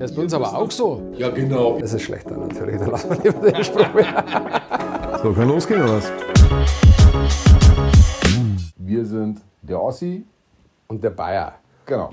[0.00, 1.02] Das ist bei uns aber auch so.
[1.18, 1.78] Ja, genau.
[1.78, 2.78] Das ist schlechter natürlich.
[2.78, 3.84] Dann lassen wir lieber den Spruch.
[5.22, 6.10] So, kann losgehen oder was?
[8.78, 10.24] Wir sind der Ossi.
[10.88, 11.52] Und der Bayer.
[11.84, 12.08] Genau.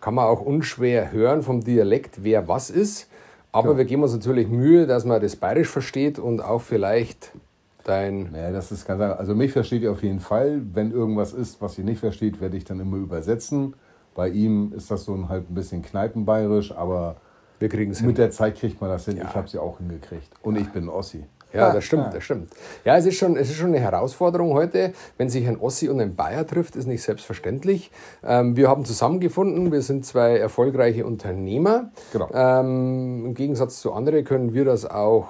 [0.00, 3.08] Kann man auch unschwer hören vom Dialekt, wer was ist.
[3.50, 3.78] Aber Genau.
[3.78, 7.32] wir geben uns natürlich Mühe, dass man das bayerisch versteht und auch vielleicht
[7.82, 8.30] dein.
[8.30, 9.18] Naja, das ist ganz einfach.
[9.18, 10.62] Also mich versteht ihr auf jeden Fall.
[10.72, 13.74] Wenn irgendwas ist, was ihr nicht versteht, werde ich dann immer übersetzen.
[14.14, 17.16] Bei ihm ist das so ein, halt ein bisschen kneipenbayerisch, aber
[17.64, 18.08] Wir kriegen es hin.
[18.08, 19.16] mit der Zeit kriegt man das hin.
[19.16, 19.24] Ja.
[19.26, 20.28] Ich habe sie auch hingekriegt.
[20.42, 21.24] Und ich bin Ossi.
[21.50, 22.50] Ja, das stimmt, das stimmt.
[22.84, 24.92] Ja, es ist, schon, es ist schon eine Herausforderung heute.
[25.16, 27.90] Wenn sich ein Ossi und ein Bayer trifft, ist nicht selbstverständlich.
[28.22, 31.90] Ähm, wir haben zusammengefunden, wir sind zwei erfolgreiche Unternehmer.
[32.12, 32.28] Genau.
[32.34, 35.28] Ähm, Im Gegensatz zu anderen können wir das auch,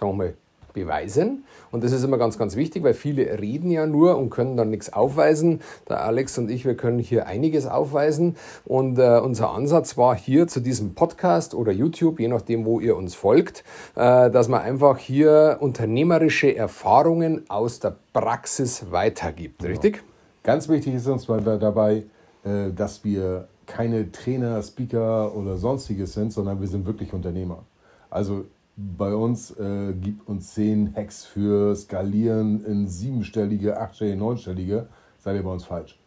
[0.00, 0.34] sagen wir mal,
[0.72, 1.44] beweisen.
[1.70, 4.70] Und das ist immer ganz, ganz wichtig, weil viele reden ja nur und können dann
[4.70, 5.60] nichts aufweisen.
[5.88, 8.36] Der Alex und ich, wir können hier einiges aufweisen.
[8.64, 12.96] Und äh, unser Ansatz war hier zu diesem Podcast oder YouTube, je nachdem, wo ihr
[12.96, 13.64] uns folgt,
[13.94, 19.64] äh, dass man einfach hier unternehmerische Erfahrungen aus der Praxis weitergibt.
[19.64, 20.02] Richtig?
[20.42, 22.04] Ganz wichtig ist uns dabei,
[22.44, 27.64] äh, dass wir keine Trainer, Speaker oder sonstiges sind, sondern wir sind wirklich Unternehmer.
[28.10, 28.44] Also
[28.76, 34.86] bei uns äh, gibt uns zehn Hacks für Skalieren in siebenstellige, achtstellige, neunstellige,
[35.18, 35.98] seid ihr bei uns falsch.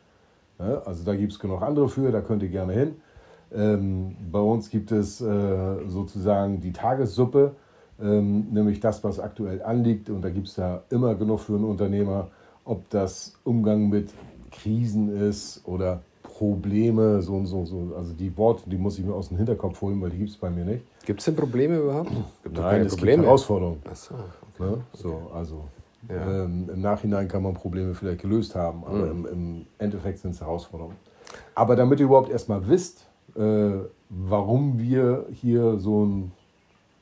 [0.57, 0.81] Ne?
[0.85, 2.95] Also da gibt es genug andere für, da könnt ihr gerne hin.
[3.53, 7.55] Ähm, bei uns gibt es äh, sozusagen die Tagessuppe,
[8.02, 10.09] ähm, nämlich das, was aktuell anliegt.
[10.09, 12.29] Und da gibt es ja immer genug für einen Unternehmer,
[12.63, 14.11] ob das Umgang mit
[14.52, 16.02] Krisen ist oder
[16.38, 17.94] Probleme, so und so, so.
[17.97, 20.38] Also die Worte, die muss ich mir aus dem Hinterkopf holen, weil die gibt es
[20.38, 20.83] bei mir nicht.
[21.05, 22.09] Gibt es denn Probleme überhaupt?
[22.44, 23.17] Gibt Nein, es Probleme.
[23.17, 23.81] gibt Herausforderungen.
[23.89, 24.16] Ach so.
[24.59, 24.78] Ne?
[24.94, 25.63] So, also
[26.09, 26.44] Ja.
[26.44, 30.41] ähm, im Nachhinein kann man Probleme vielleicht gelöst haben, aber im, im Endeffekt sind es
[30.41, 30.97] Herausforderungen.
[31.56, 33.06] Aber damit ihr überhaupt erstmal wisst,
[33.38, 33.72] äh,
[34.09, 36.31] warum wir hier so ein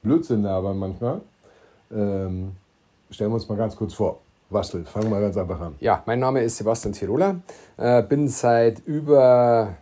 [0.04, 1.22] Blödsinn labern manchmal,
[1.92, 2.52] ähm,
[3.10, 4.20] stellen wir uns mal ganz kurz vor.
[4.54, 5.76] Bastel, fangen wir ganz einfach an.
[5.82, 7.42] Ja, mein Name ist Sebastian Tiroler,
[7.78, 9.76] äh, bin seit über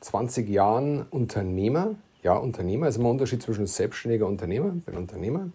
[0.00, 1.96] 20 Jahren Unternehmer.
[2.28, 5.48] Ja, Unternehmer ist immer ein Unterschied zwischen selbstständiger Unternehmer, bin Unternehmer.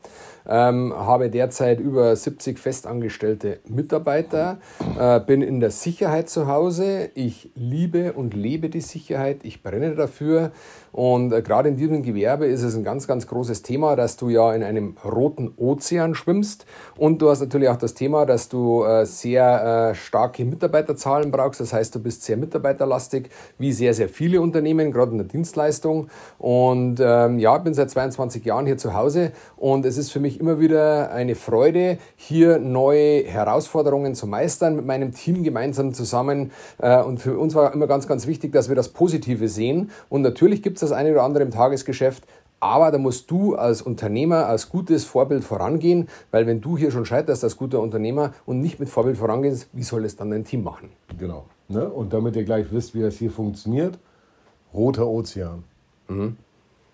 [0.48, 4.58] Ähm, habe derzeit über 70 festangestellte Mitarbeiter,
[5.00, 7.12] äh, bin in der Sicherheit zu Hause.
[7.14, 10.52] Ich liebe und lebe die Sicherheit, ich brenne dafür.
[10.92, 14.30] Und äh, gerade in diesem Gewerbe ist es ein ganz, ganz großes Thema, dass du
[14.30, 16.66] ja in einem roten Ozean schwimmst.
[16.98, 21.60] Und du hast natürlich auch das Thema, dass du äh, sehr äh, starke Mitarbeiterzahlen brauchst.
[21.62, 23.30] Das heißt, du bist sehr mitarbeiterlastig,
[23.60, 26.10] wie sehr, sehr viele Unternehmen, gerade in der Dienstleistung.
[26.38, 26.63] Und
[27.00, 30.40] ähm, ja, ich bin seit 22 Jahren hier zu Hause und es ist für mich
[30.40, 36.52] immer wieder eine Freude, hier neue Herausforderungen zu meistern mit meinem Team gemeinsam zusammen.
[36.80, 39.90] Äh, und für uns war immer ganz, ganz wichtig, dass wir das Positive sehen.
[40.10, 42.24] Und natürlich gibt es das eine oder andere im Tagesgeschäft,
[42.60, 47.06] aber da musst du als Unternehmer, als gutes Vorbild vorangehen, weil wenn du hier schon
[47.06, 50.64] scheiterst als guter Unternehmer und nicht mit Vorbild vorangehst, wie soll es dann dein Team
[50.64, 50.90] machen?
[51.18, 51.46] Genau.
[51.68, 51.90] Ne?
[51.90, 53.98] Und damit ihr gleich wisst, wie das hier funktioniert,
[54.74, 55.64] roter Ozean.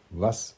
[0.10, 0.56] Was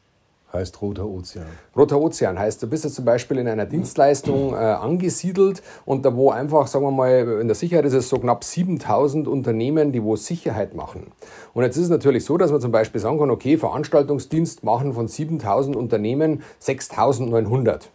[0.54, 1.46] heißt roter Ozean?
[1.76, 6.16] Roter Ozean heißt, du bist jetzt zum Beispiel in einer Dienstleistung äh, angesiedelt und da
[6.16, 10.04] wo einfach, sagen wir mal, in der Sicherheit ist es so knapp 7000 Unternehmen, die
[10.04, 11.12] wo Sicherheit machen.
[11.54, 14.94] Und jetzt ist es natürlich so, dass man zum Beispiel sagen kann, okay, Veranstaltungsdienst machen
[14.94, 17.90] von 7000 Unternehmen 6900.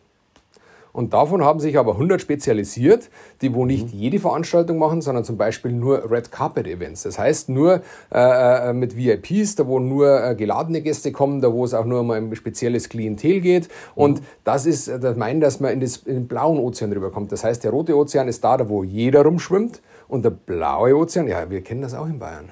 [0.97, 3.11] Und davon haben sich aber 100 spezialisiert,
[3.43, 7.03] die wo nicht jede Veranstaltung machen, sondern zum Beispiel nur Red Carpet Events.
[7.03, 11.53] Das heißt nur äh, äh, mit VIPs, da wo nur äh, geladene Gäste kommen, da
[11.53, 13.69] wo es auch nur um ein spezielles Klientel geht.
[13.95, 17.31] Und das ist äh, das meinen, dass man in, das, in den blauen Ozean rüberkommt.
[17.31, 19.83] Das heißt, der rote Ozean ist da, da wo jeder rumschwimmt.
[20.09, 22.49] Und der blaue Ozean, ja, wir kennen das auch in Bayern.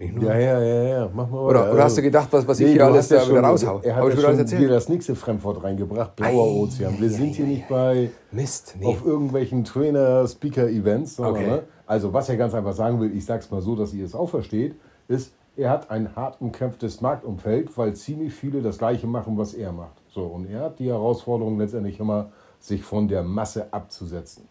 [0.00, 0.24] Nicht nur.
[0.32, 1.10] Ja, ja, ja, ja.
[1.12, 1.72] Mach mal Oder, weiter.
[1.74, 3.44] oder hast du gedacht, was, was ich Nee, hier du alles ja da wieder schon-
[3.44, 3.80] raushau?
[3.82, 4.62] Er hat Hab ja ich wieder schon erzählt?
[4.62, 7.00] dir das nächste Fremdwort reingebracht, blauer Ei, Ozean.
[7.00, 8.86] Wir sind hier nicht bei Mist, nee.
[8.86, 11.46] auf irgendwelchen Trainer-Speaker-Events, Okay.
[11.46, 11.62] ne?
[11.86, 14.28] also was er ganz einfach sagen will, ich sag's mal so, dass ihr es auch
[14.28, 14.76] versteht,
[15.08, 19.72] ist, er hat ein hart umkämpftes Marktumfeld, weil ziemlich viele das Gleiche machen, was er
[19.72, 20.00] macht.
[20.08, 22.30] So, und er hat die Herausforderung letztendlich immer,
[22.60, 24.44] sich von der Masse abzusetzen.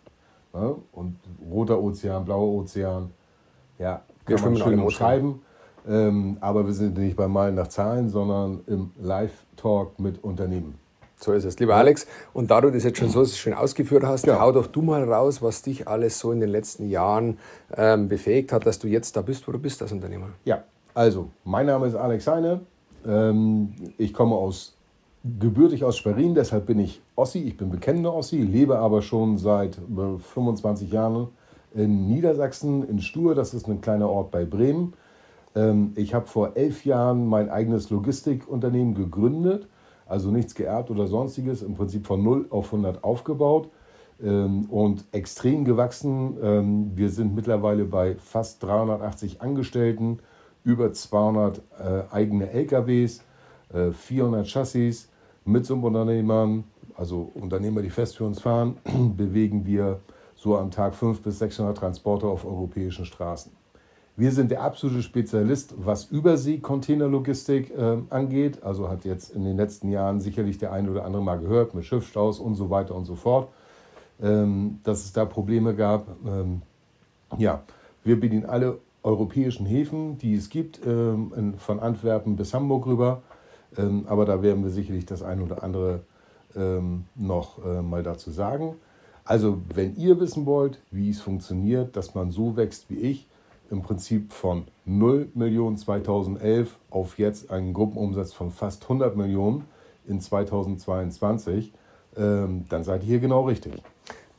[0.54, 0.75] Ne?
[0.92, 1.18] Und
[1.50, 3.12] roter Ozean, blauer Ozean,
[3.79, 5.41] ja, Wir schwimmen schön umschreiben.
[5.88, 10.75] Ähm, aber wir sind nicht beim Malen nach Zahlen, sondern im Live-Talk mit Unternehmen.
[11.19, 12.06] So ist es, lieber Alex.
[12.33, 14.39] Und da du das jetzt schon so schön ausgeführt hast, Ja.
[14.39, 17.39] hau doch du mal raus, was dich alles so in den letzten Jahren
[17.75, 20.27] ähm, befähigt hat, dass du jetzt da bist, wo du bist als Unternehmer.
[20.45, 20.63] Ja,
[20.94, 22.59] also, mein Name ist Alex Heine.
[23.07, 24.75] Ähm, ich komme aus,
[25.39, 27.39] gebürtig aus Schwerin, deshalb bin ich Ossi.
[27.39, 31.29] Ich bin bekennender Ossi, lebe aber schon seit äh, 25 Jahren
[31.77, 33.35] in Niedersachsen, in Stur.
[33.35, 34.94] Das ist ein kleiner Ort bei Bremen.
[35.56, 39.68] Ähm, ich habe vor elf Jahren mein eigenes Logistikunternehmen gegründet,
[40.06, 43.69] also nichts geerbt oder sonstiges, im Prinzip von 0 auf 100 aufgebaut
[44.21, 46.38] ähm, und extrem gewachsen.
[46.41, 50.19] Ähm, wir sind mittlerweile bei fast 380 Angestellten,
[50.63, 51.62] über 200 äh,
[52.12, 53.24] eigene LKWs,
[53.74, 55.09] äh, 400 Chassis
[55.45, 56.65] mit Subunternehmern,
[56.95, 58.77] also Unternehmer, die fest für uns fahren,
[59.15, 60.00] bewegen wir
[60.38, 63.51] so am Tag 500 bis 600 Transporter auf europäischen Straßen.
[64.16, 68.63] Wir sind der absolute Spezialist, was Übersee-Containerlogistik äh, angeht.
[68.63, 71.86] Also hat jetzt in den letzten Jahren sicherlich der eine oder andere mal gehört mit
[71.86, 73.50] Schiffstaus und so weiter und so fort,
[74.22, 76.07] ähm, dass es da Probleme gab.
[76.25, 76.63] Ähm,
[77.38, 77.62] ja,
[78.04, 83.22] wir bedienen alle europäischen Häfen, die es gibt, ähm, in, von Antwerpen bis Hamburg rüber.
[83.78, 86.01] Ähm, aber da werden wir sicherlich das eine oder andere
[86.56, 88.78] ähm, noch äh, mal dazu sagen.
[89.27, 93.27] Also, wenn ihr wissen wollt, wie es funktioniert, dass man so wächst wie ich,
[93.69, 99.65] im Prinzip von 0 Millionen 2011 auf jetzt einen Gruppenumsatz von fast 100 Millionen
[100.07, 101.74] in 2022,
[102.15, 103.74] ähm, dann seid ihr hier genau richtig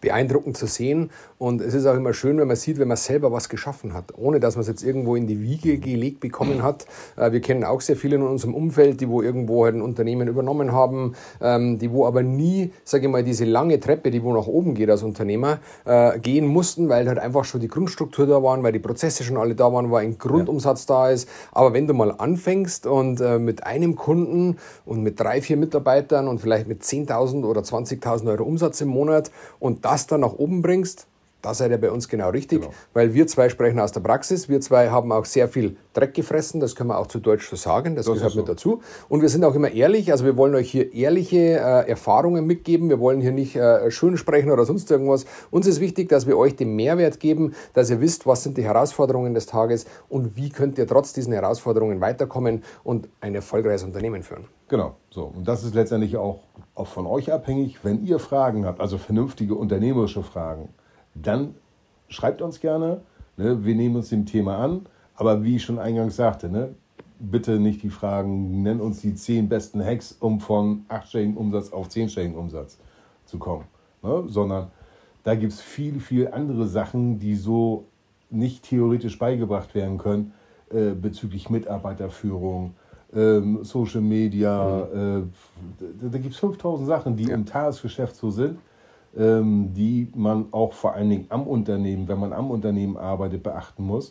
[0.01, 1.11] beeindruckend zu sehen.
[1.39, 4.13] Und es ist auch immer schön, wenn man sieht, wenn man selber was geschaffen hat,
[4.17, 6.87] ohne dass man es jetzt irgendwo in die Wiege gelegt bekommen hat.
[7.17, 10.29] Äh, wir kennen auch sehr viele in unserem Umfeld, die wo irgendwo halt ein Unternehmen
[10.29, 14.33] übernommen haben, ähm, die wo aber nie, sage ich mal, diese lange Treppe, die wo
[14.33, 18.43] nach oben geht als Unternehmer, äh, gehen mussten, weil halt einfach schon die Grundstruktur da
[18.43, 20.95] waren, weil die Prozesse schon alle da waren, weil ein Grundumsatz ja.
[20.95, 21.29] da ist.
[21.53, 26.29] Aber wenn du mal anfängst und äh, mit einem Kunden und mit drei, vier Mitarbeitern
[26.29, 29.31] und vielleicht mit 10.000 oder 20.000 Euro Umsatz im Monat
[29.61, 31.07] und das dann nach oben bringst,
[31.43, 32.73] da seid ihr bei uns genau richtig, genau.
[32.95, 34.49] weil wir zwei sprechen aus der Praxis.
[34.49, 37.57] Wir zwei haben auch sehr viel Dreck gefressen, das können wir auch zu Deutsch so
[37.57, 38.53] sagen, das, das gehört mit so.
[38.53, 38.83] dazu.
[39.09, 42.89] Und wir sind auch immer ehrlich, also wir wollen euch hier ehrliche äh, Erfahrungen mitgeben.
[42.89, 45.27] Wir wollen hier nicht äh, schön sprechen oder sonst irgendwas.
[45.51, 48.65] Uns ist wichtig, dass wir euch den Mehrwert geben, dass ihr wisst, was sind die
[48.65, 54.23] Herausforderungen des Tages und wie könnt ihr trotz diesen Herausforderungen weiterkommen und ein erfolgreiches Unternehmen
[54.23, 54.47] führen.
[54.69, 55.33] Genau, so.
[55.35, 56.41] Und das ist letztendlich auch,
[56.75, 57.85] auch von euch abhängig.
[57.85, 60.69] Wenn ihr Fragen habt, also vernünftige unternehmerische Fragen,
[61.15, 61.55] dann
[62.09, 63.01] schreibt uns gerne.
[63.37, 63.65] Ne?
[63.65, 64.87] Wir nehmen uns dem Thema an.
[65.15, 66.75] Aber wie ich schon eingangs sagte, ne?
[67.19, 71.89] bitte nicht die Fragen, nenn uns die zehn besten Hacks, um von achtstelligen Umsatz auf
[71.89, 72.79] zehnstelligen Umsatz
[73.25, 73.65] zu kommen.
[74.03, 74.25] Ne?
[74.29, 74.71] Sondern
[75.25, 77.85] da gibt es viel, viel andere Sachen, die so
[78.31, 80.33] nicht theoretisch beigebracht werden können
[80.71, 82.75] äh, bezüglich Mitarbeiterführung,
[83.13, 84.87] ähm, Social Media.
[84.95, 85.33] Mhm.
[85.81, 87.35] Äh, da, da gibt es 5000 Sachen, die ja.
[87.35, 88.59] im Tagesgeschäft so sind
[89.15, 94.11] die man auch vor allen Dingen am Unternehmen, wenn man am Unternehmen arbeitet, beachten muss.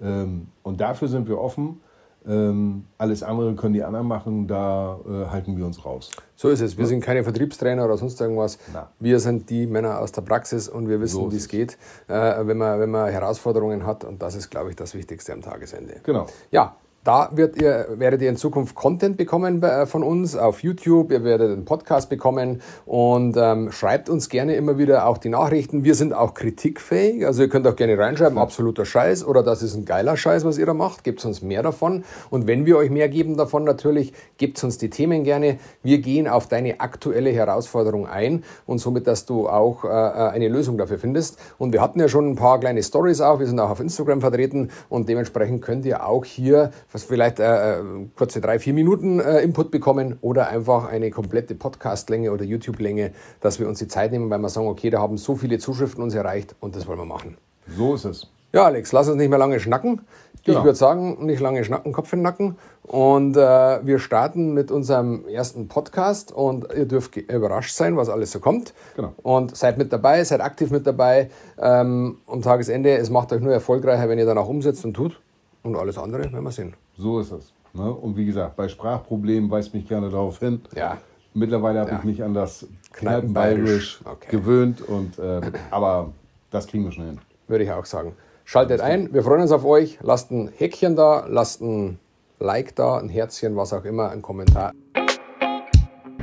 [0.00, 1.80] Ähm, und dafür sind wir offen.
[2.26, 6.10] Ähm, alles andere können die anderen machen, da äh, halten wir uns raus.
[6.36, 6.76] So ist es.
[6.76, 8.58] Wir sind keine Vertriebstrainer oder sonst irgendwas.
[8.72, 8.90] Na.
[8.98, 11.78] Wir sind die Männer aus der Praxis und wir wissen, so wie es geht,
[12.08, 14.04] äh, wenn, man, wenn man Herausforderungen hat.
[14.04, 16.00] Und das ist, glaube ich, das Wichtigste am Tagesende.
[16.02, 16.26] Genau.
[16.50, 21.10] Ja, da wird ihr, werdet ihr in Zukunft Content bekommen äh, von uns auf YouTube.
[21.12, 25.84] Ihr werdet einen Podcast bekommen und ähm, schreibt uns gerne immer wieder auch die Nachrichten.
[25.84, 27.24] Wir sind auch kritikfähig.
[27.24, 30.58] Also ihr könnt auch gerne reinschreiben, absoluter Scheiß oder das ist ein geiler Scheiß, was
[30.58, 31.04] ihr da macht.
[31.04, 32.04] Gebt uns mehr davon.
[32.30, 35.58] Und wenn wir euch mehr geben davon natürlich, gebt uns die Themen gerne.
[35.82, 40.48] Wir gehen auf deine aktuelle Herausforderung ein und somit, dass du auch äh, äh eine
[40.48, 41.38] Lösung dafür findest.
[41.58, 43.38] Und wir hatten ja schon ein paar kleine Stories auch.
[43.38, 47.80] Wir sind auch auf Instagram vertreten und dementsprechend könnt ihr auch hier was vielleicht äh,
[47.80, 47.82] äh,
[48.16, 53.60] kurze drei, vier Minuten äh, Input bekommen oder einfach eine komplette Podcastlänge oder YouTube-Länge, dass
[53.60, 56.14] wir uns die Zeit nehmen, weil wir sagen, okay, da haben so viele Zuschriften uns
[56.14, 57.36] erreicht und das wollen wir machen.
[57.76, 58.26] So ist es.
[58.50, 60.00] Ja, Alex, lass uns nicht mehr lange schnacken.
[60.44, 60.60] Genau.
[60.60, 62.56] Ich würde sagen, nicht lange schnacken, Kopf in den Nacken.
[62.82, 63.40] Und äh,
[63.84, 68.72] wir starten mit unserem ersten Podcast und ihr dürft überrascht sein, was alles so kommt.
[68.96, 69.12] Genau.
[69.22, 71.28] Und seid mit dabei, seid aktiv mit dabei.
[71.60, 75.20] Ähm, am Tagesende, es macht euch nur erfolgreicher, wenn ihr dann auch umsetzt und tut.
[75.62, 76.74] Und alles andere werden wir sehen.
[76.96, 77.52] So ist es.
[77.74, 77.90] Ne?
[77.92, 80.60] Und wie gesagt, bei Sprachproblemen weist mich gerne darauf hin.
[80.74, 80.98] Ja.
[81.34, 81.98] Mittlerweile habe ja.
[81.98, 84.30] ich mich an das Kneipenbayerisch okay.
[84.30, 86.12] gewöhnt, und, äh, aber
[86.50, 87.18] das kriegen wir schon hin.
[87.46, 88.14] Würde ich auch sagen.
[88.44, 89.98] Schaltet ein, wir freuen uns auf euch.
[90.02, 91.98] Lasst ein Häkchen da, lasst ein
[92.38, 94.72] Like da, ein Herzchen, was auch immer, ein Kommentar.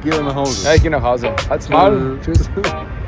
[0.01, 0.65] Geh nach Hause.
[0.65, 1.31] Ja, ich gehe nach Hause.
[1.49, 2.17] Halt's mal.
[2.23, 2.49] Tschüss.